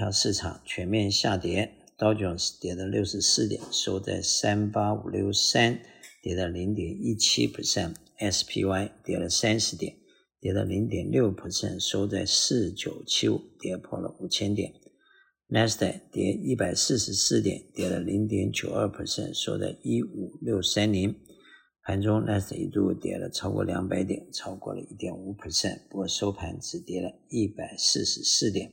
[0.00, 5.78] 票市场全面下跌，道琼斯跌了六十四点，收在三八五六三，
[6.22, 9.94] 跌了零点一七 percent；SPY 跌了三十点，
[10.40, 14.72] 跌了零点六 percent，收在四九七五，跌破了五千点。
[15.48, 21.14] 纳斯达克跌一百四十四点，跌了零点九二 percent，收在一五六三零。
[21.84, 28.72] 盘中纳斯达克一度跌了超过两百点，超过了一点五 percent，不过收盘只跌了一百四十四点。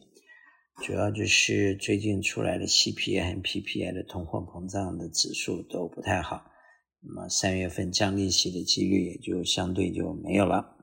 [0.83, 6.45] 主要就是最近出来的 CPI 和 PPI 的通货膨胀的指数都不太好，
[7.01, 10.77] 那么三月份降利息的几率也就相对就没有了。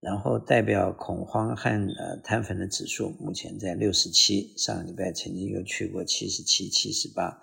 [0.00, 7.38] 然后代表恐慌和呃摊粉的指数目前在六十七，上个礼拜曾经又去过七十七、七十八。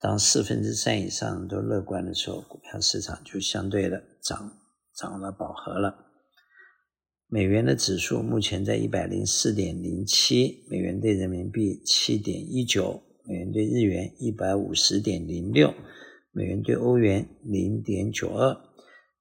[0.00, 4.56] 当四分之三以上都乐观的时候，股票市场就相对的涨
[4.94, 6.07] 涨了饱和了。
[7.30, 15.74] 美元的指数目前在一百零四点零七，美元兑人民币七点一九，美元兑日元一百五十点零六，
[16.32, 18.56] 美元兑欧元零点九二。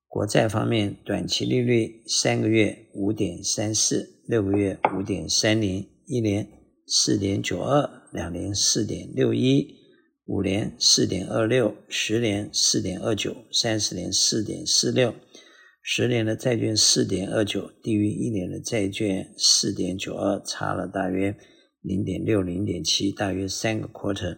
[0.08, 6.48] 国债方面，短期利率三个月五点三四，六个月五点三零，一年
[6.88, 9.68] 四点九二，两年四点六一，
[10.28, 15.14] 五年四点二六，十年四点二九，三十年四点四六，
[15.90, 21.34] 十年的债券四点二九，低于一年的债券四点九二，差了大约
[21.80, 24.38] 零点六、零点七，大约三个 quarter。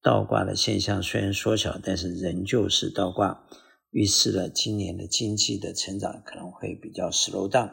[0.00, 3.48] 倒挂的现象虽然缩小，但是仍旧是倒挂。
[3.90, 7.72] 预示了今年的经济的成长可能会比较 slow down。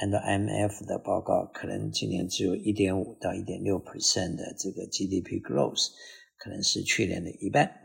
[0.00, 5.90] 按照 M F 的报告，可能今年只有一点五到一点六 percent 的这个 GDP growth，
[6.38, 7.81] 可能是去年的一半。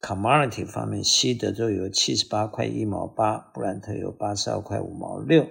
[0.00, 5.46] Commodity 方面，西德州油七十八块一毛八，布兰特油八十二块五毛六。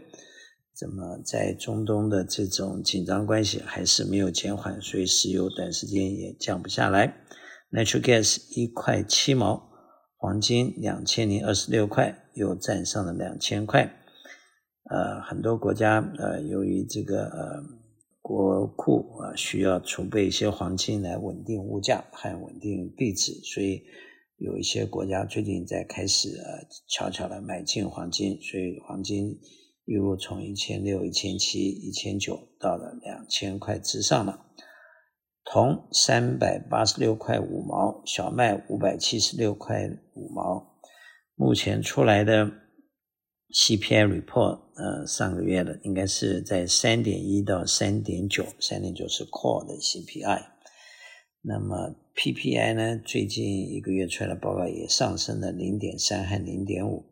[0.82, 7.16] 那么在中东的这种紧张关系还是没有减缓，所以石油短时间也降不下来。
[7.72, 9.72] Natural gas 一块七毛。
[10.17, 13.84] 黄金两千零二十六块，又站上了两千块。
[14.89, 17.64] 呃，很多国家呃，由于这个呃
[18.22, 23.84] 国库啊、需要储备一些黄金来稳定物价和稳定币值，所以
[24.38, 29.40] 有一些国家最近在开始呃悄悄的买进黄金，所以黄金
[29.86, 34.46] 一路从一千六、一千七、一千九到了两千块之上了。
[35.46, 40.80] 铜三百八十六块五毛，小麦五百七十六块五毛。
[41.36, 42.52] 目前出来的
[43.54, 50.46] CPI report，呃，上个月的应该是在三点一到三点九，三点九是 core 的 CPI。
[51.42, 57.05] 那么 PPI 呢，最近一个月出来的报告也上升了零点三和零点五，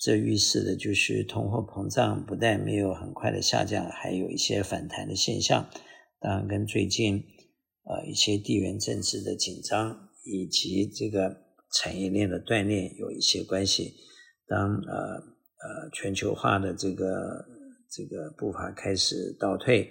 [0.00, 5.68] 这预示的就是通货膨胀不但没有很快的下降，还有一些反弹的现象。
[6.20, 7.24] 当然，跟最近。
[7.84, 11.36] 呃，一些地缘政治的紧张以及这个
[11.74, 13.92] 产业链的断裂有一些关系。
[14.46, 17.44] 当呃呃全球化的这个
[17.90, 19.90] 这个步伐开始倒退，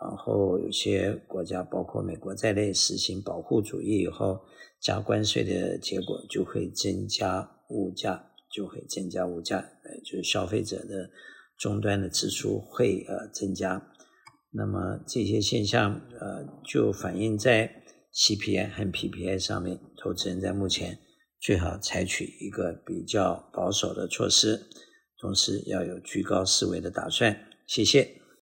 [0.00, 1.12] 然后有些
[1.44, 4.40] 家包括美国在内实行保护主义以后，
[4.80, 11.10] 加关税的结果就会增加物价，就会增加物价，呃，就是消费者的
[11.58, 13.80] 终端的支出会呃增加。
[14.50, 17.82] 那么这些现象，呃，就反映在
[18.14, 19.80] CPI 和 PPI 上面。
[19.96, 20.98] 投资人在目前
[21.40, 24.60] 最好采取一个比较保守的措施，
[25.18, 27.36] 同时要有居高思维的打算。
[27.66, 28.23] 谢谢。